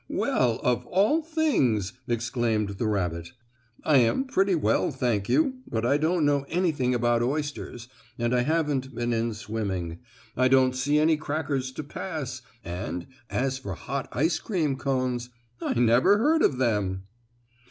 [0.09, 3.33] "Well of all things!" exclaimed the rabbit.
[3.83, 8.41] "I am pretty well, thank you, but I don't know anything about oysters, and I
[8.41, 9.99] haven't been in swimming.
[10.35, 15.29] I don't see any crackers to pass, and, as for hot ice cream cones,
[15.61, 17.03] I never heard of them."